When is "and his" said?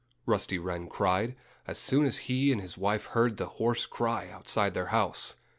2.51-2.75